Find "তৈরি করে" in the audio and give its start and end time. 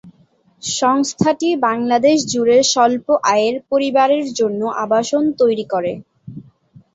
5.39-5.93